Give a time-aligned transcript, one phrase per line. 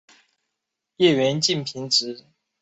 [0.97, 2.25] 叶缘近平直。